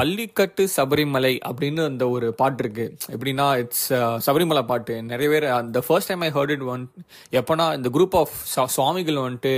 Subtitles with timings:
[0.00, 2.86] பள்ளிக்கட்டு சபரிமலை அப்படின்னு அந்த ஒரு பாட்டு இருக்கு.
[3.16, 5.02] எப்படின்னா இட்ஸ் uh, சபரிமலை பாட்டு.
[5.02, 6.90] நிறைய பேர் அந்த first time I heard it one
[7.30, 8.34] எப்போனா இந்த குரூப் ஆஃப்
[8.76, 9.54] சுவாமிகள் வந்துட்டு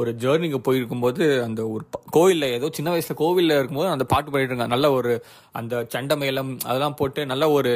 [0.00, 1.84] ஒரு ஜேர்னிக்கு போயிருக்கும்போது அந்த ஒரு
[2.16, 5.12] கோவிலில் கோவில்ல ஏதோ சின்ன வயசில் கோவிலில் இருக்கும்போது அந்த பாட்டு பாடிட்டு இருக்காங்க நல்ல ஒரு
[5.58, 7.72] அந்த சண்டமேளம் அதெல்லாம் போட்டு நல்ல ஒரு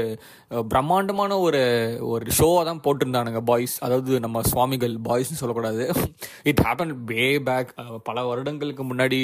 [0.73, 1.61] பிரம்மாண்டமான ஒரு
[2.13, 5.85] ஒரு ஷோவாக தான் போட்டிருந்தானுங்க பாய்ஸ் அதாவது நம்ம சுவாமிகள் பாய்ஸ்னு சொல்லக்கூடாது.
[6.51, 7.73] இட் ஹேப்பன் வே பேக்
[8.09, 9.21] பல வருடங்களுக்கு முன்னாடி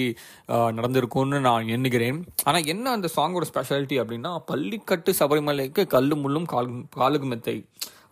[0.79, 2.21] நடந்திருக்கும்னு நான் எண்ணுகிறேன்.
[2.49, 7.57] ஆனால் என்ன அந்த சாங்கோட ஸ்பெஷாலிட்டி அப்படின்னா பள்ளிக்கட்டு சபரிமலைக்கு கல்லு முள்ளும் கால் காலுக்கு மெத்தை.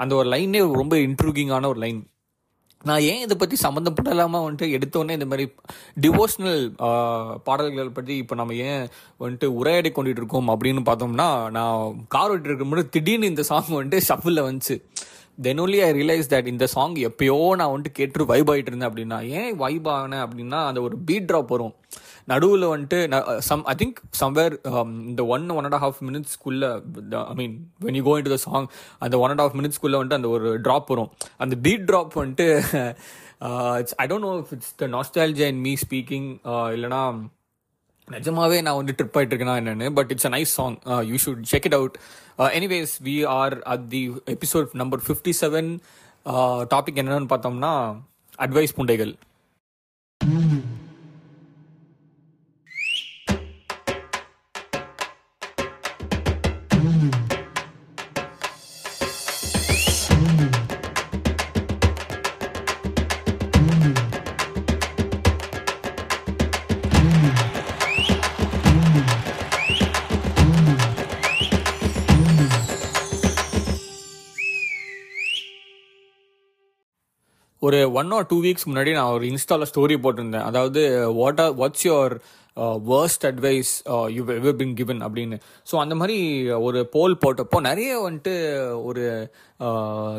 [0.02, 2.00] அந்த ஒரு லைனே ரொம்ப இன்ட்ரூகிங்கான ஒரு லைன்
[2.84, 5.44] நான் ஏன் இதை பற்றி சம்மந்தப்படலாமா வந்துட்டு எடுத்தோடனே இந்த மாதிரி
[6.04, 6.62] டிவோஷனல்
[7.42, 8.84] பாடல்கள் பற்றி இப்போ நம்ம ஏன்
[9.20, 14.44] வந்துட்டு உரையாடி கொண்டுட்டு இருக்கோம் அப்படின்னு பார்த்தோம்னா நான் கார் ஓட்டிட்டு இருக்கும்போது திடீர்னு இந்த சாங் வந்துட்டு ஷஃபில்
[14.48, 14.76] வந்துச்சு.
[15.44, 19.18] Then only I realise that இந்த சாங் எப்பயோ நான் வந்துட்டு கேட்டு வைப் ஆகிட்டு இருந்தேன் அப்படின்னா
[19.38, 21.74] ஏன் வைப் ஆனேன் அப்படின்னா அந்த ஒரு பீட் ட்ராப் வரும்.
[22.32, 22.98] நடுவில் வந்துட்டு
[23.48, 24.54] சம் ஐ திங்க் சம்வேர்
[25.10, 26.70] இந்த one one and half மினிட்ஸ்க்குள்ள
[27.32, 28.66] I mean when you go into the song
[29.04, 31.10] அந்த ஒன் அண்ட் ஹாஃப் மினிட்ஸ்க்குள்ள வந்துட்டு அந்த ஒரு ட்ராப் வரும்.
[31.44, 32.48] அந்த பீட் ட்ராப் வந்துட்டு
[33.80, 36.28] it's I don't know if it's the nostalgia and me speaking
[36.76, 37.02] இல்லைனா
[38.08, 40.74] நிஜமாவே நான் வந்து ட்ரிப் ஆகிட்டு இருக்கேனா என்னன்னு but it's a nice song
[41.10, 41.94] you should check it out
[42.58, 44.02] anyways we are at the
[44.34, 45.70] episode number fifty seven
[46.74, 47.72] topic என்னென்னு பார்த்தோம்னா
[48.44, 49.14] advice புண்டைகள்.
[77.62, 80.46] ஒரு ஒன் ஆர் டூ வீக்ஸ் முன்னாடி நான் ஒரு இன்ஸ்டாவில் ஸ்டோரி போட்டிருந்தேன்.
[80.48, 80.80] அதாவது
[81.20, 82.14] what are what's your
[82.90, 83.70] worst advice
[84.16, 85.36] you ever been given அப்படின்னு.
[85.70, 86.18] ஸோ அந்த மாதிரி
[86.48, 88.34] uh, ஒரு போல் போட்டப்போ நிறைய வந்துட்டு
[88.88, 89.04] ஒரு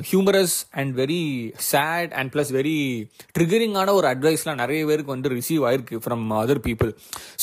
[0.09, 1.21] humorous and very
[1.71, 2.77] sad and plus very
[3.37, 6.91] ட்ரிகரிங்கான ஒரு அட்வைஸ்லாம் நிறைய பேருக்கு வந்து ரிசீவ் ஆயிருக்கு ஃப்ரம் அதர் பீப்புள்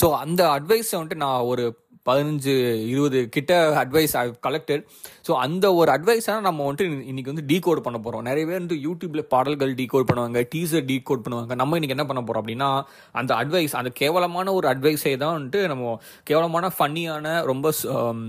[0.01, 1.65] ஸோ அந்த அட்வைஸை வந்துட்டு நான் ஒரு
[2.07, 2.53] பதினஞ்சு
[2.89, 4.83] இருபது கிட்ட அட்வைஸ் ஐ கலெக்டட்
[5.27, 8.79] ஸோ அந்த ஒரு அட்வைஸாக நம்ம வந்துட்டு இன்னி- இன்னைக்கு வந்து டீகோட் பண்ண போகிறோம் நிறைய பேர் வந்து
[8.85, 11.57] யூடியூப்பில் பாடல்கள் டீகோட் பண்ணுவாங்க டீசர் டீகோட் பண்ணுவாங்க.
[11.61, 12.71] நம்ம இன்னைக்கு என்ன பண்ண போகிறோம் அப்படின்னா
[13.15, 15.95] அந்த அட்வைஸ் அந்த கேவலமான ஒரு அட்வைஸை தான் வந்துட்டு நம்ம
[16.27, 16.41] கேவலமான
[16.77, 17.21] ஃபன்னியான
[17.51, 18.21] ரொம்ப um,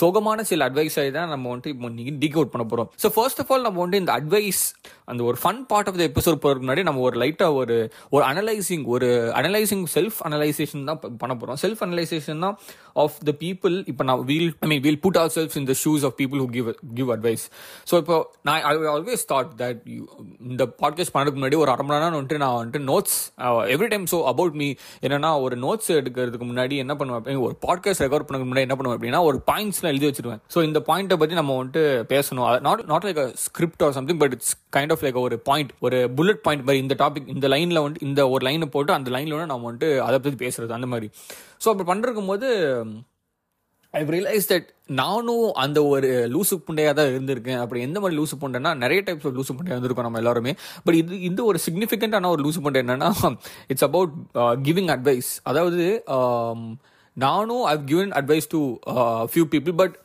[0.00, 0.18] சோகமான
[0.50, 3.80] சில அட்வைஸை தான் நம்ம வந்துட்டு இப்போ இன்றைக்கி டீகோட் பண்ண போகிறோம் ஸோ ஃபர்ஸ்ட் ஆஃப் ஆல் நம்ம
[3.80, 4.62] வந்துட்டு இந்த அட்வைஸ்
[5.06, 7.76] அந்த ஒரு fun part of the episode போகிறதுக்கு முன்னாடி நம்ம ஒரு லைட்டாக ஒரு
[8.12, 9.08] ஒரு அனலைசிங் ஒரு
[9.38, 12.56] அனலைசிங் செல்ஃப் அனலைசேஷன் தான் பண்ண போகிறோம் செல்ஃப் அனலைசேஷன் தான்
[13.00, 16.04] ஆஃப் த பீப்புள் இப்போ நான் we'll I mean we'll put our self in the shoes
[16.08, 17.44] of people who give give advice
[17.90, 19.80] so இப்போ நான் ஐ ஆல்வேஸ் தாட் தட்
[20.50, 23.18] இந்த பாட்காஸ்ட் பண்ணுறதுக்கு முன்னாடி ஒரு அரை மணி நேரம் வந்துட்டு நான் வந்துட்டு notes
[23.76, 24.70] every time so about me
[25.04, 29.22] என்னன்னா ஒரு நோட்ஸ் எடுக்கிறதுக்கு முன்னாடி என்ன பண்ணுவேன் ஒரு பாட்காஸ்ட் ரெக்கார்ட் பண்ணுறதுக்கு முன்னாடி என்ன பண்ணுவேன் அப்படின்னா
[29.28, 30.40] ஒரு பாயிண்ட்ஸ்லாம் எழுதி வச்சிருவேன்.
[30.54, 31.82] ஸோ இந்த பாயிண்ட்டை பற்றி நம்ம வந்துட்டு
[32.12, 32.46] பேசணும்.
[32.66, 35.98] Not not like a script or something but it's kind of like ஒரு பாயிண்ட் ஒரு
[36.18, 39.52] புல்லட் பாயிண்ட் மாதிரி இந்த டாபிக் இந்த லைனில் வந்துட்டு இந்த ஒரு லைனை போட்டு அந்த லைனில் வந்து
[39.52, 41.08] நம்ம வந்துட்டு அதை பற்றி பேசுறது அந்த மாதிரி.
[41.62, 42.48] ஸோ அப்படி பண்ணுறக்கும் போது
[43.94, 44.66] ஐ ரியலைஸ் தட்
[44.98, 47.60] நானும் அந்த ஒரு லூசு புண்டையாக தான் இருந்திருக்கேன்.
[47.62, 50.52] அப்படி எந்த மாதிரி லூசு புண்டைனா நிறைய டைப்ஸ் ஆஃப் லூசு புண்டையாக இருந்திருக்கோம் நம்ம எல்லாருமே.
[50.84, 53.10] பட் இது இந்த ஒரு சிக்னிஃபிகண்டான ஒரு லூசு புண்டை என்னன்னா
[53.72, 54.14] இட்ஸ் அபவுட்
[54.68, 55.86] கிவிங் அட்வைஸ் அதாவது
[56.18, 56.62] um,
[57.16, 58.60] நானும் I've given advice to
[59.32, 59.96] few people but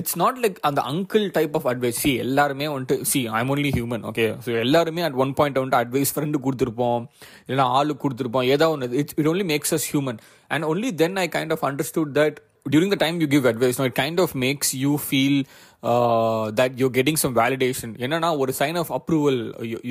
[0.00, 4.04] it's not like அந்த uncle type of advice see எல்லாருமே வந்துட்டு see I'm only human
[4.10, 7.02] okay so எல்லாருமே அட் ஒன் பாயிண்ட் வந்துட்டு அட்வைஸ் ஃப்ரெண்டு கொடுத்துருப்போம்.
[7.46, 8.46] இல்லைனா ஆளுக்கு கொடுத்துருப்போம்.
[8.54, 12.12] ஏதாவது ஒன்று it's it only makes us human and only then I kind of understood
[12.20, 12.38] that
[12.74, 15.44] during the time you give advice no, it kind of makes you feel
[15.82, 17.34] uh, that you're getting some
[18.04, 19.38] என்னன்னா ஒரு sign of approval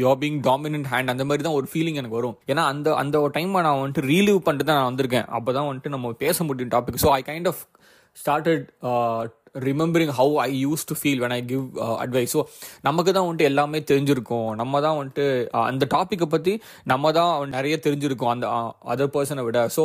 [0.01, 2.37] you're being dominant hand அந்த மாதிரி தான் ஒரு feeling எனக்கு வரும்.
[2.51, 5.27] ஏன்னா அந்த அந்த ஒரு டைம் நான் வந்துட்டு ரீலீவ் பண்ணிட்டு தான் நான் வந்திருக்கேன்.
[5.37, 7.61] அப்போ தான் வந்துட்டு நம்ம பேச முடியும் topic so I kind of
[8.17, 8.65] started
[9.67, 11.65] remembering how I use to feel when I give
[12.03, 12.41] advice so
[12.87, 14.49] நமக்கு தான் வந்துட்டு எல்லாமே தெரிஞ்சிருக்கும்.
[14.61, 15.25] நம்ம தான் வந்துட்டு
[15.57, 16.55] uh, அந்த டாப்பிக்கை பற்றி
[16.91, 18.33] நம்ம தான் நிறைய தெரிஞ்சிருக்கோம்.
[18.35, 19.61] அந்த uh, அதர் பர்சனை விட.
[19.77, 19.83] ஸோ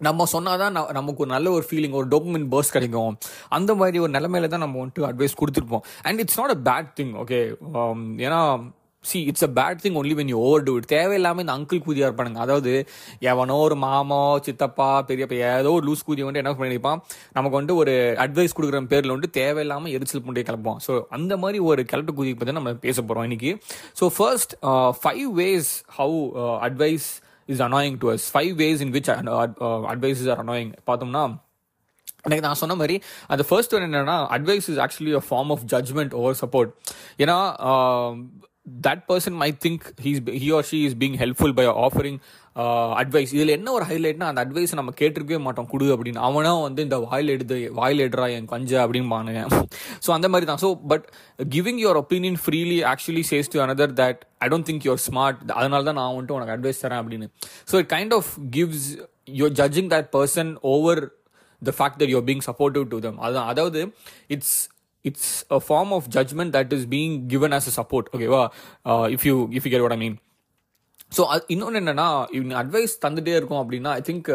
[0.00, 3.14] நம்ம சொன்னாதான் ந- நமக்கு ஒரு நல்ல ஒரு ஃபீலிங் ஒரு டோக்குமெண்ட் பர்ஸ் கிடைக்கும்.
[3.50, 5.84] அந்த மாதிரி ஒரு நிலைமையில தான் நம்ம வந்துட்டு அட்வைஸ் கொடுத்துருப்போம்.
[6.02, 7.40] And it's not a bad thing okay
[8.26, 8.42] ஏன்னா
[9.04, 12.38] see it's a bad thing only when you overdo it தேவையில்லாமல் இந்த அங்கிள் கூதியாக இருப்பானுங்க.
[12.38, 12.72] அதாவது
[13.22, 17.00] எவனோ ஒரு மாமோ சித்தப்பா பெரியப்பா ஏதோ ஒரு லூஸ் கூதியை வந்துட்டு என்ன பண்ணியிருப்பான்
[17.32, 21.84] நமக்கு வந்துட்டு ஒரு அட்வைஸ் கொடுக்குற பேரில் வந்துட்டு தேவையில்லாமல் எரிச்சல் பண்ணிட்டு கிளப்போம் ஸோ அந்த மாதிரி ஒரு
[21.92, 23.52] கிளட்டு கூதியை பற்றி நம்ம பேச போகிறோம் இன்னைக்கு.
[24.00, 24.54] So first
[25.02, 26.20] five ways how
[26.62, 27.08] advice
[27.50, 29.10] is annoying to us five ways in which
[29.92, 31.24] advices are annoying பார்த்தோம்னா
[32.24, 36.14] எனக்கு நான் சொன்ன மாதிரி அந்த ஃபர்ஸ்ட் ஒன் என்னன்னா advice is actually a form of judgement
[36.14, 36.72] over support
[37.18, 37.36] ஏன்னா
[38.86, 42.18] that person my think he's he or she is being helpful by offering
[43.00, 45.68] advice இதில் என்ன ஒரு ஹைலைட்னா அந்த அட்வைஸ் நம்ம கேட்டிருக்கவே மாட்டோம்.
[45.72, 46.20] கொடு அப்படின்னு.
[46.28, 49.42] அவனா வந்து இந்த வாயில் எடுத்து வாயில் எடுறா என் கஞ்ச அப்படின்னு பானுங்க
[50.04, 50.60] ஸோ அந்த மாதிரி தான்.
[50.64, 51.06] So but
[51.54, 55.80] giving your opinion freely actually says to another that I don't think your smart அதனால
[55.88, 57.28] தான் நான் வந்துட்டு உனக்கு அட்வைஸ் தரேன் அப்படின்னு.
[57.70, 58.88] So it kind of gives
[59.40, 61.02] you're judging that person over
[61.62, 63.80] the fact that you're being supportive to them அதான் அதாவது
[64.36, 64.56] it's
[65.04, 68.08] it's a form of judgment that is being given as a support.
[68.14, 68.52] Okay well,
[68.84, 70.18] uh, if you if you get what i mean
[71.16, 74.28] so அது இன்னொன்று என்னென்னா இவங்க advice தந்துகிட்டே இருக்கும் அப்படின்னா I think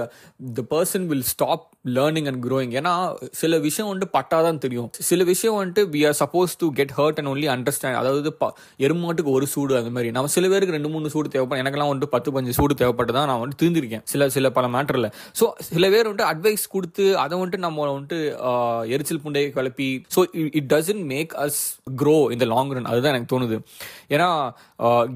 [0.58, 1.64] the person will stop
[1.98, 2.94] learning and growing ஏன்னா
[3.42, 4.90] சில விஷயம் வந்துட்டு பட்டாதான் தெரியும்.
[5.10, 8.52] சில விஷயம் வந்துட்டு we are suppose to get hurt and only understand அதாவது ப
[8.86, 10.12] எருமாட்டுக்கு ஒரு சூடு அந்த மாதிரி.
[10.18, 11.62] நம்ம சில பேருக்கு ரெண்டு மூணு சூடு தேவைப்படும்.
[11.64, 14.04] எனக்கெல்லாம் வந்துட்டு பத்து பஞ்சு சூடு தேவைப்பட்டு தான் நான் வந்துட்டு திருந்திருக்கேன்.
[14.14, 18.20] சில சில பல மேட்டரில் ஸோ சில பேர் வந்துட்டு அட்வைஸ் கொடுத்து அதை வந்துட்டு நம்ம வந்துட்டு
[18.96, 20.24] எரிச்சல் புண்டையை கிளப்பி so
[20.60, 21.62] it doesn't make us
[22.04, 23.60] grow இந்த லாங் ரன் அதுதான் எனக்கு தோணுது.
[24.16, 24.30] ஏன்னா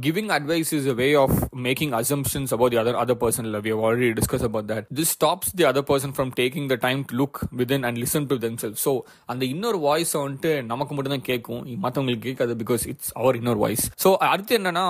[0.05, 3.63] giving advice is a way of making assumptions about the other other person love.
[3.63, 7.03] we have already discussed about that this stops the other person from taking the time
[7.03, 8.93] to look within and listen to themselves so
[9.29, 13.85] அந்த இன்னொரு voice வந்துட்டு நமக்கு மட்டும் தான் கேட்கும் மற்றவங்களுக்கு கேட்காது because it's our இன்னொரு வாய்ஸ்
[14.03, 14.85] ஸோ அடுத்து என்னன்னா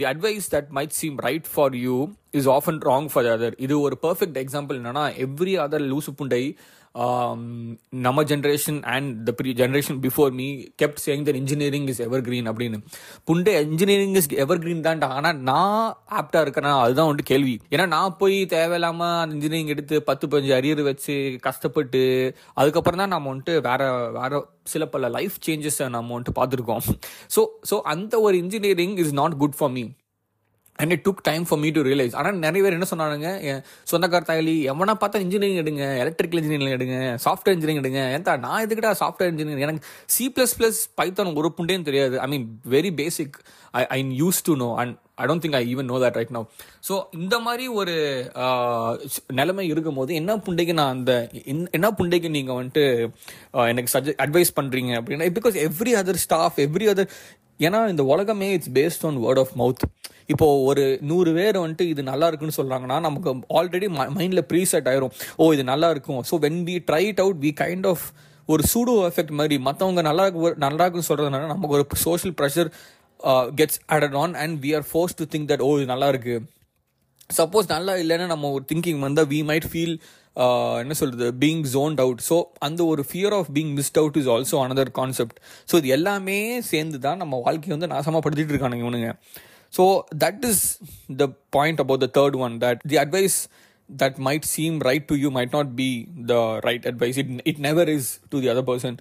[0.00, 1.96] the advice that might seem right for you
[2.40, 6.42] is often wrong for other இது ஒரு பர்ஃபெக்ட் எக்ஸாம்பிள் என்னன்னா எவ்ரி அதர் லூசு புண்டை
[6.94, 7.42] Um,
[8.04, 10.46] நம்ம generation and the pre generation before me
[10.80, 12.78] kept saying that engineering is evergreen அப்படின்னு.
[13.28, 15.08] புண்டே engineering is evergreen தான்டா.
[15.18, 15.86] ஆனால் நான்
[16.18, 16.72] ஆப்டாக இருக்கேனா?
[16.82, 17.54] அதுதான் வந்துட்டு கேள்வி.
[17.74, 21.16] ஏன்னா நான் போய் தேவையில்லாமல் அந்த இன்ஜினியரிங் எடுத்து பத்து பஞ்சு அரியர் வச்சு
[21.48, 22.02] கஷ்டப்பட்டு
[22.60, 24.42] அதுக்கப்புறம் தான் நம்ம வந்துட்டு வேற வேற
[24.74, 26.84] சில பல லைஃப் சேஞ்சஸை நம்ம வந்துட்டு பார்த்துருக்கோம்.
[27.36, 29.84] ஸோ ஸோ அந்த ஒரு engineering is not good for me
[30.78, 33.60] and it took time for me to realise ஆனால் நிறைய பேர் என்ன சொன்னாங்க என்
[33.90, 38.02] சொந்தக்கார தாயலி எவனா பார்த்தா இன்ஜினியரிங் எடுங்க எலக்ட்ரிக்கல் இன்ஜினியரிங் எடுங்க சாஃப்ட்வேர் இன்ஜினியரிங் எடுங்க.
[38.16, 39.82] ஏன்டா நான் எதுக்கிட்ட சாஃப்ட்வேர் இன்ஜினியரிங் எனக்கு
[40.14, 42.16] சி ப்ளஸ் ப்ளஸ் பைத்தான் ஒரு புண்டேன்னு தெரியாது.
[42.24, 42.46] I mean
[42.76, 43.36] very basic
[43.80, 46.42] I I use to know and I don't think I even know that right no
[46.88, 47.94] so இந்த மாதிரி ஒரு
[49.40, 51.12] நிலைமை இருக்கும் போது என்ன புண்டைக்கு நான் அந்த
[51.78, 52.84] என்ன புண்டைக்கு நீங்கள் வந்துட்டு
[53.72, 57.10] எனக்கு சஜ அட்வைஸ் பண்ணுறீங்க அப்படின்னா because every other stuff every other
[57.66, 59.84] ஏன்னா இந்த உலகமே it's based on word of mouth
[60.32, 63.88] இப்போ ஒரு நூறு பேர் வந்துட்டு இது நல்லா இருக்குன்னு சொல்கிறாங்கன்னா நமக்கு ஆல்ரெடி
[64.18, 65.12] மைண்டில் ப்ரீசெட் ஆயிரும்.
[65.40, 66.22] ஓ இது நல்லா இருக்கும்.
[66.30, 68.06] So when we try it out we kind of
[68.48, 72.70] ஒரு சூடோ எஃபெக்ட் மாதிரி மற்றவங்க நல்லா இருக்கு நல்லா இருக்குன்னு சொல்கிறதுனால நமக்கு ஒரு social pressure
[73.58, 76.34] gets added on and we are force to think that ஓ இது நல்லா இருக்கு.
[77.38, 79.94] சப்போஸ் நல்லா இல்லைன்னா நம்ம ஒரு திங்கிங் வந்தால் வி மைட் ஃபீல்
[80.82, 82.36] என்ன சொல்கிறது பீங் ஜோன்ட் அவுட் ஸோ
[82.66, 85.38] அந்த ஒரு fear of being missed out is also another concept
[85.70, 86.36] so இது எல்லாமே
[86.70, 89.10] சேர்ந்து தான் நம்ம வாழ்க்கையை வந்து நாசமாப்படுத்திட்டு இருக்கானுங்க இவனுங்க.
[89.72, 90.78] So that is
[91.08, 93.48] the point about the third one that the advice
[93.88, 97.16] that might seem right to you might not be the right advice.
[97.16, 99.00] It, it never is to the other person.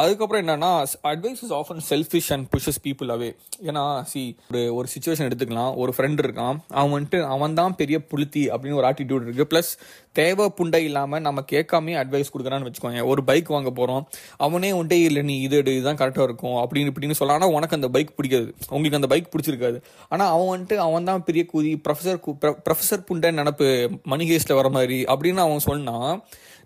[0.00, 0.70] அதுக்கப்புறம் என்னன்னா
[1.10, 3.28] advice is often selfish and pushes people away
[3.68, 5.72] ஏன்னா C ஒரு ஒரு situation எடுத்துக்கலாம்.
[5.82, 6.56] ஒரு friend இருக்கான்.
[6.78, 9.46] அவன் வந்துட்டு அவன் தான் பெரிய புளுத்தி அப்படின்னு ஒரு ஆட்டிடியூட் இருக்கு.
[9.52, 9.70] ப்ளஸ்
[10.18, 14.04] தேவை புண்டை இல்லாமல் நம்ம கேட்காமே அட்வைஸ் கொடுக்குறான்னு வச்சுக்கோங்க ஒரு பைக் வாங்க போகிறோம்
[14.46, 16.58] அவனே வந்துட்டே இல்லை நீ இது எடு இதுதான் கரெக்டாக இருக்கும்.
[16.62, 18.48] அப்படின்னு இப்படின்னு சொல்லலாம் ஆனால் உனக்கு அந்த பைக் பிடிக்காது.
[18.74, 19.80] உங்களுக்கு அந்த பைக் பிடிச்சிருக்காது.
[20.12, 22.20] ஆனால் அவன் வந்துட்டு அவன் தான் பெரிய கூதி ப்ரொஃபஸர்
[22.68, 23.68] ப்ரொஃபஸர் புண்டை நினப்பு
[24.14, 26.12] மணிகேஸில் வர மாதிரி அப்படின்னு அவன் சொன்னான்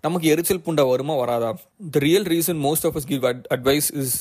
[0.03, 1.57] நமக்கு எரிச்சல் புண்டை வருமா வராதா?
[1.91, 4.15] The real reason most of us give advice is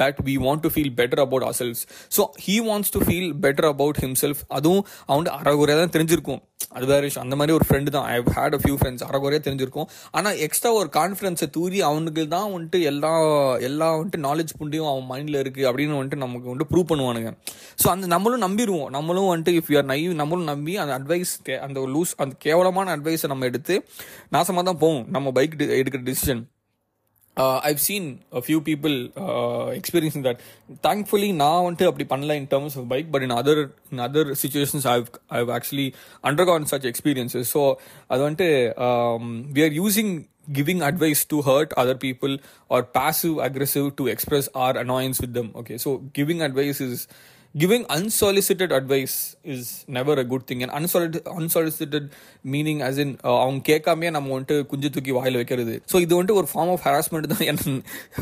[0.00, 1.82] that we want to feel better about ourselves
[2.16, 6.40] so he wants to feel better about himself அதுவும் அவன் அறகுறையாக தான் தெரிஞ்சிருக்கும்.
[6.76, 7.24] அது வேற விஷயம்.
[7.26, 8.06] அந்த மாதிரி ஒரு ஃப்ரெண்டு தான்.
[8.12, 9.86] I hate a few friends அறகுறையாக தெரிஞ்சிருக்கும்.
[10.18, 13.12] ஆனால் எக்ஸ்ட்ரா ஒரு கான்ஃபிடன்ஸை தூரி அவனுக்கு தான் வந்துட்டு எல்லா
[13.68, 17.32] எல்லா வந்துட்டு நாலேஜ் புண்டியும் அவன் மைண்டில் இருக்குது அப்படின்னு வந்துட்டு நமக்கு வந்துட்டு ப்ரூவ் பண்ணுவானுங்க.
[17.82, 18.88] ஸோ அந்த நம்மளும் நம்பிடுவோம்.
[18.98, 21.34] நம்மளும் வந்துட்டு இஃப் யூஆர் நைவ் நம்மளும் நம்பி அந்த அட்வைஸ்
[21.66, 23.76] அந்த லூஸ் அந்த கேவலமான அட்வைஸை நம்ம எடுத்து
[24.36, 26.42] நாசமாக தான் போவோம் நம்ம பைக் எடுக்கிற decision
[27.40, 30.40] uh, I've seen a few people uh, experiencing that.
[30.82, 34.84] Thankfully, now onto apply panla in terms of bike, but in other in other situations,
[34.94, 35.94] I've I've actually
[36.32, 37.48] undergone such experiences.
[37.48, 37.78] So,
[38.10, 38.50] adante
[38.88, 44.48] um, we are using giving advice to hurt other people or passive aggressive to express
[44.54, 45.52] our annoyance with them.
[45.54, 47.06] Okay, so giving advice is
[47.54, 52.12] giving unsolicited advice is never a good thing and unsolicited, unsolicited
[52.44, 56.38] meaning as in uh, அவங்க கேட்காமே நம்ம வந்துட்டு குஞ்சு தூக்கி வாயில் வைக்கிறது so இது வந்துட்டு
[56.40, 57.60] ஒரு ஃபார்ம் ஆஃப் ஹராஸ்மெண்ட் தான் என்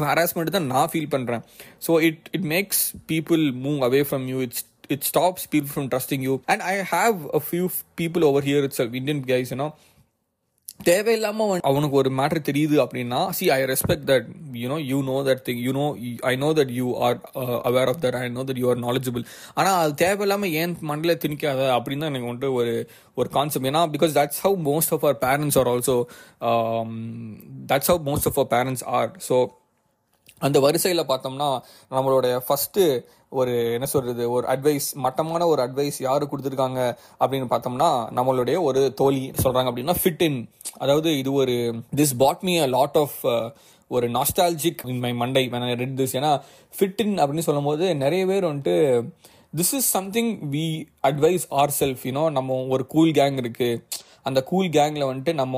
[0.08, 1.44] ஹராஸ்மெண்ட் தான் நான் ஃபீல் பண்ணுறேன்
[1.86, 2.82] so it it makes
[3.12, 7.16] people move away from you it's it stops people from trusting you and i have
[7.38, 7.64] a few
[8.00, 9.68] people over here itself indian guys you know
[10.80, 15.60] தேவையில்லாம அவனுக்கு ஒரு matter தெரியுது அப்படின்னா see I respect that you know you know that thing
[15.60, 15.86] you know
[16.24, 17.16] I know that you are
[17.64, 21.62] aware of that I know that you are knowledgeable ஆனால் அது தேவையில்லாமல் ஏன் மண்டல திணிக்காத
[21.74, 22.74] அப்படின்னு தான் எனக்கு வந்துட்டு ஒரு
[23.16, 25.96] ஒரு கான்செப்ட் ஏன்னா because that's how most of our parents are also
[27.66, 29.38] that's how most of our parents are so
[30.42, 31.48] அந்த வரிசையில் பார்த்தோம்னா
[31.90, 32.82] நம்மளுடைய ஃபஸ்ட்டு
[33.32, 36.80] ஒரு என்ன சொல்கிறது ஒரு அட்வைஸ் மட்டமான ஒரு அட்வைஸ் யார் கொடுத்துருக்காங்க
[37.20, 40.38] அப்படின்னு பார்த்தோம்னா நம்மளுடைய ஒரு தோழி சொல்கிறாங்க அப்படின்னா ஃபிட் இன்
[40.78, 41.56] அதாவது இது ஒரு
[41.96, 43.18] this bought me a lot of
[43.90, 46.32] ஒரு நாஸ்டாலஜிக் இன் மை மண்டை ரெட் திஸ் ஏன்னா
[46.74, 48.76] ஃபிட் இன் அப்படின்னு சொல்லும் போது நிறைய பேர் வந்துட்டு
[49.54, 50.66] this is something we
[51.02, 53.80] advice our self you know நம்ம ஒரு கூல் கேங் இருக்குது
[54.26, 55.56] அந்த கூல் கேங்கில் வந்துட்டு நம்ம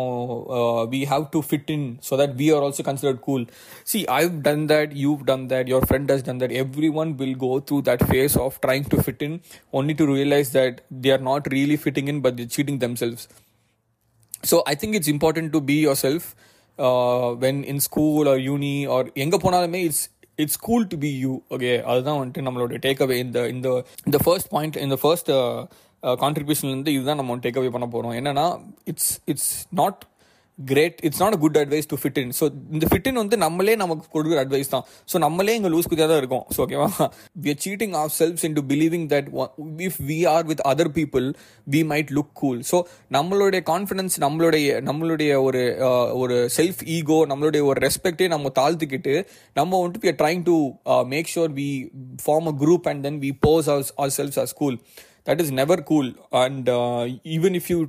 [0.92, 3.44] we have to fit in so that we are also considered cool
[3.86, 7.38] see I've done that you've done that your friend has done that every one will
[7.38, 9.36] go through that phase of trying to fit in
[9.72, 13.24] only to realise that they are not really fitting in but cheating themselves
[14.50, 16.28] so I think it's important to be yourself
[17.38, 20.04] when in school or uni or எங்கே போனாலுமே it's
[20.38, 23.68] it's cool to be you okay அதுதான் வந்துட்டு நம்மளோட take away இந்த இந்த
[24.06, 25.30] இந்த first point இந்த first
[26.22, 28.46] கான்ட்ரிபியூஷன்லேருந்து இதுதான் நம்ம டேக் அவே பண்ண போகிறோம் என்னன்னா
[28.92, 30.00] it's it's not
[30.58, 34.04] great it's not good advice to fit in so இந்த ஃபிட் இன் வந்து நம்மளே நமக்கு
[34.14, 34.84] கொடுக்குற அட்வைஸ் தான்.
[35.10, 36.44] ஸோ நம்மளே இங்கே லூஸ் குதியாக தான் இருக்கும்.
[36.54, 36.88] ஸோ ஓகேவா
[37.42, 37.48] we?
[37.52, 39.28] Are cheating of selves in to believing that
[39.88, 41.26] if we are with other people
[41.66, 42.78] we might look cool so
[43.18, 45.62] நம்மளுடைய கான்ஃபிடன்ஸ் நம்மளுடைய நம்மளுடைய ஒரு
[46.22, 49.14] ஒரு செல்ஃப் ஈகோ நம்மளுடைய ஒரு ரெஸ்பெக்டே நம்ம தாழ்த்துக்கிட்டு
[49.60, 50.56] நம்ம வந்துட்டு we are trying to
[51.14, 51.70] make sure we
[52.26, 53.86] form a group and then we pose our
[54.18, 54.78] ourselves or school
[55.30, 56.10] that is never cool.
[56.42, 57.02] And uh,
[57.36, 57.80] even if you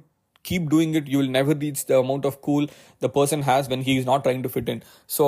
[0.50, 2.63] keep doing it you will never reach the amount of cool
[3.05, 4.81] the person has when he is not trying to fit in.
[5.17, 5.27] So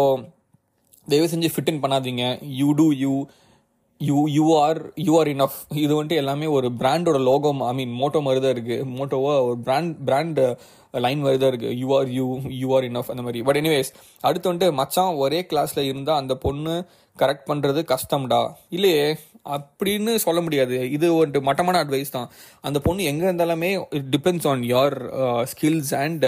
[1.12, 2.26] தயவு செஞ்சு fit in பண்ணாதீங்க.
[2.60, 3.14] You do you
[4.08, 8.20] you you are you are enough இது வந்துட்டு எல்லாமே ஒரு பிராண்டோட logo I mean motto
[8.28, 10.40] மாதிரி தான் இருக்குது மோட்டோவாக ஒரு பிராண்ட் பிராண்ட்
[11.06, 12.26] லைன் மாதிரி தான் இருக்குது you are you
[12.62, 13.42] you are enough அந்த மாதிரி.
[13.50, 13.92] பட் எனிவேஸ்
[14.28, 16.76] அடுத்து வந்துட்டு மச்சான் ஒரே கிளாஸில் இருந்தால் அந்த பொண்ணு
[17.24, 18.42] கரெக்ட் பண்ணுறது கஷ்டம்டா.
[18.78, 19.06] இல்லையே
[19.56, 20.76] அப்படின்னு சொல்ல முடியாது.
[20.98, 22.30] இது ஒரு மட்டமான அட்வைஸ் தான்.
[22.68, 24.96] அந்த பொண்ணு எங்கே இருந்தாலுமே it depends on your
[25.54, 26.26] skills and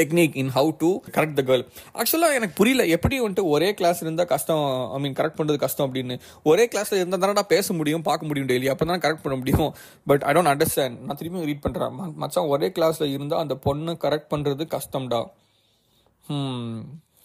[0.00, 1.64] technique in how to correct the girl
[2.00, 2.82] ஆக்சுவலாக எனக்கு புரியல.
[2.96, 4.64] எப்படி வந்துட்டு ஒரே கிளாஸ் இருந்தால் கஷ்டம்
[4.96, 6.16] ஐ மீன் கரெக்ட் பண்ணுறது கஷ்டம் அப்படின்னு.
[6.50, 9.70] ஒரே கிளாஸில் இருந்தால் தானடா பேச முடியும் பார்க்க முடியும் டெய்லி அப்போ தானே கரெக்ட் பண்ண முடியும்.
[10.12, 14.32] பட் ஐ டோன்ட் அண்டர்ஸ்டாண்ட் நான் திரும்பி ரீட் பண்ணுறேன் மச்சான் ஒரே கிளாஸில் இருந்தால் அந்த பொண்ணு கரெக்ட்
[14.34, 15.22] பண்ணுறது கஷ்டம்டா.
[16.28, 16.74] Hmm.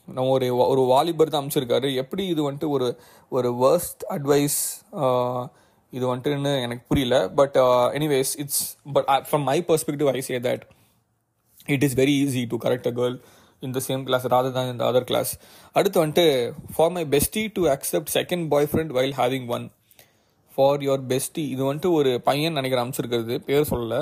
[0.07, 1.89] நம்ம ஒரு ஒரு வாலிபர் தான் அமைச்சிருக்காரு.
[2.01, 2.88] எப்படி இது வந்துட்டு ஒரு
[3.31, 4.57] ஒரு வேர்ஸ்ட் அட்வைஸ்
[5.93, 7.15] இது வந்துட்டுன்னு எனக்கு புரியல.
[7.39, 7.57] But
[8.00, 8.62] anyways it's
[8.97, 10.65] but from my perspective I say that
[11.75, 13.17] it is very easy to correct a girl
[13.63, 15.31] இந்த சேம் கிளாஸ் ராதர் தான் இந்த அதர் கிளாஸ்
[15.75, 16.25] அடுத்து வந்துட்டு
[16.75, 19.65] for my bestie to accept second boyfriend while having one
[20.57, 23.35] for your bestie இது வந்துட்டு ஒரு பையன் நினைக்கிற அமைச்சிருக்கிறது.
[23.47, 24.01] பேர் சொல்லலை.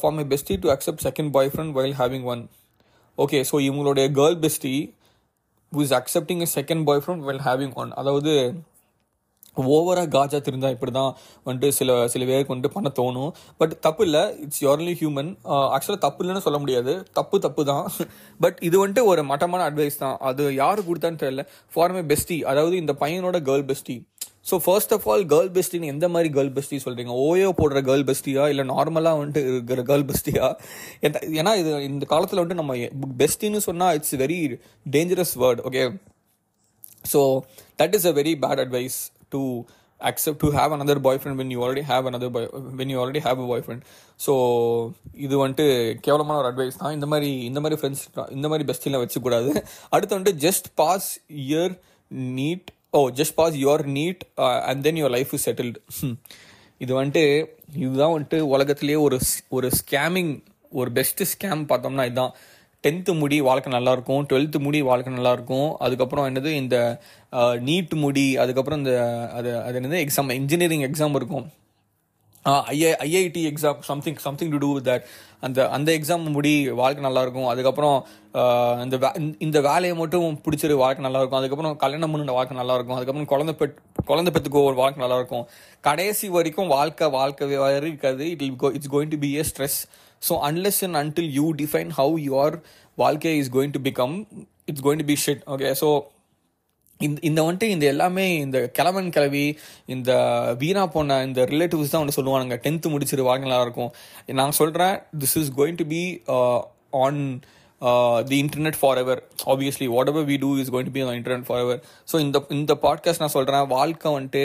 [0.00, 2.42] For my bestie to accept second boyfriend while having one
[3.18, 4.74] okay so இவங்களுடைய girl bestie
[5.72, 8.32] who is accepting a second boyfriend well having one அதாவது
[9.56, 11.12] ஓவராக காஜா திருந்தால் இப்படி தான்
[11.46, 13.30] வந்துட்டு சில சில பேருக்கு வந்துட்டு பண்ண தோணும்.
[13.60, 14.22] பட் தப்பு இல்லை.
[14.44, 15.30] இட்ஸ் யோர்லி ஹியூமன்
[15.74, 16.92] ஆக்சுவலாக தப்பு இல்லைன்னு சொல்ல முடியாது.
[17.18, 17.84] தப்பு தப்பு தான்
[18.44, 20.16] பட் இது வந்துட்டு ஒரு மட்டமான அட்வைஸ் தான்.
[20.30, 21.44] அது யார் கொடுத்தான்னு தெரியல.
[21.74, 23.96] ஃபார் மை பெஸ்டி அதாவது இந்த பையனோட girl bestie
[24.46, 28.44] so first of all girl பெஸ்டின்னு எந்த மாதிரி கேர்ள் பெஸ்டி சொல்கிறீங்க ஓயோ போடுற கேர்ள் பெஸ்டியா
[28.52, 30.48] இல்லை நார்மலாக வந்துட்டு இருக்கிற கேர்ள் பெஸ்டியா
[31.40, 32.76] ஏன்னா இது இந்த காலத்தில் வந்துட்டு நம்ம
[33.22, 34.38] பெஸ்டின்னு சொன்னால் it's very
[34.96, 35.82] dangerous word okay
[37.14, 37.22] so
[37.82, 38.98] that is a very bad advice
[39.34, 39.40] to
[40.00, 42.48] accept to have another boyfriend when you already have another boy
[42.80, 43.84] when you already have a boyfriend
[44.20, 44.32] so
[45.26, 45.66] இது வந்துட்டு
[46.06, 46.94] கேவலமான ஒரு advice தான்.
[46.98, 48.04] இந்த மாதிரி இந்த மாதிரி friends
[48.38, 49.50] இந்த மாதிரி பெஸ்டிலாம் வச்சுக்கூடாது.
[49.94, 51.08] அடுத்து வந்துட்டு just pass
[51.46, 51.74] year
[52.38, 54.22] NEET oh just pass your NEET
[54.68, 55.80] and then your life is settled
[56.84, 57.24] இது வந்துட்டு
[57.84, 59.18] இதுதான் வந்துட்டு உலகத்துலேயே ஒரு
[59.56, 60.32] ஒரு ஸ்கேமிங்
[60.72, 62.34] ஒரு பெஸ்ட் ஸ்கேம் பார்த்தோம்னா இதுதான்
[62.84, 65.68] டென்த்து முடி வாழ்க்கை நல்லாயிருக்கும் டுவெல்த்து முடி வாழ்க்கை நல்லாயிருக்கும்.
[65.84, 66.76] அதுக்கப்புறம் என்னது இந்த
[67.38, 68.94] uh, நீட் முடி அதுக்கப்புறம் இந்த
[69.38, 71.46] அது அது என்னது எக்ஸாம் இன்ஜினியரிங் எக்ஸாம் இருக்கும்.
[72.72, 75.06] I I IIT exam something something to do with that
[75.40, 78.04] அந்த அந்த எக்ஸாம் முடி வாழ்க்கை நல்லாயிருக்கும் அதுக்கப்புறம்
[78.82, 83.76] இந்த இந்த வேலையை மட்டும் பிடிச்சிரு வாழ்க்கை நல்லாயிருக்கும் அதுக்கப்புறம் கல்யாணம் பண்ணுற வாழ்க்கை நல்லாயிருக்கும் அதுக்கப்புறம் குழந்தை பெட்
[84.04, 85.44] குழந்தை பெற்றுக்கோ ஒரு வாழ்க்கை நல்லாயிருக்கும்
[85.80, 88.30] கடைசி வரைக்கும் வாழ்க்கை வாழ்க்கை இருக்காது.
[88.42, 89.86] It'll go it's going to be a stress
[90.28, 92.56] so unless and until you define how your
[92.94, 94.26] வாழ்க்கை is going to become
[94.64, 96.06] it's going to be shit okay so
[97.00, 99.46] இந்த இந்த வந்துட்டு இந்த எல்லாமே இந்த கிழவன் கிளவி
[99.94, 100.10] இந்த
[100.62, 102.56] வீணா போன இந்த ரிலேட்டிவ்ஸ் தான் வந்து சொல்லுவானுங்க.
[102.64, 103.90] டென்த்து முடிச்சிரு வாழ்க்கை நல்லா இருக்கும்.
[104.40, 106.02] நான் சொல்கிறேன் this is going to be
[107.04, 107.20] on
[108.28, 109.20] the internet forever
[109.52, 111.80] obviously whatever we do is going to be on internet forever
[112.12, 114.44] so இந்த இந்த பாட்காஸ்ட் நான் சொல்கிறேன் வாழ்க்கை வந்துட்டு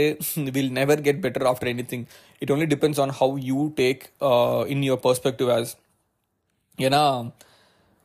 [0.58, 2.06] will never get better after anything
[2.42, 4.04] it only depends on how you take
[4.74, 5.72] in your perspective as
[6.78, 7.04] ஏன்னா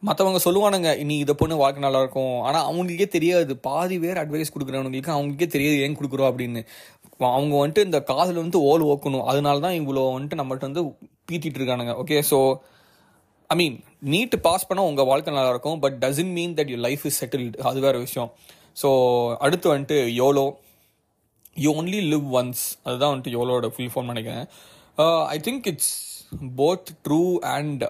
[0.08, 2.36] மற்றவங்க சொல்லுவானுங்க நீ இதை பொண்ணு வாழ்க்கை நல்லா இருக்கும்.
[2.48, 3.52] ஆனால் அவங்களுக்கே தெரியாது.
[3.68, 6.30] பாதி பேர் அட்வைஸ் கொடுக்குறவங்களுக்கு அவங்களுக்கே தெரியாது ஏன் கொடுக்குறோம்?
[6.32, 6.62] அப்படின்னு.
[7.36, 9.26] அவங்க வந்துட்டு இந்த காதில் வந்து ஓல் ஓக்கணும்.
[9.32, 10.84] அதனால தான் இவ்வளோ வந்துட்டு நம்மள்ட்ட வந்து
[11.28, 11.94] பீத்திட்டு இருக்கானுங்க.
[12.02, 12.38] Okay so
[13.52, 13.76] I mean
[14.12, 17.60] NEET pass பண்ணால் உங்கள் வாழ்க்கை நல்லா இருக்கும் but doesn't mean that you life is settled
[17.70, 18.30] அது வேறு விஷயம்.
[18.82, 18.88] ஸோ
[19.46, 20.46] அடுத்து வந்துட்டு YOLO
[21.64, 24.46] you only live once அதுதான் வந்துட்டு யோலோட ஃபுல் ஃபார்ம் நினைக்கிறேன்.
[25.34, 25.94] I think it's
[26.60, 27.22] both true
[27.56, 27.84] and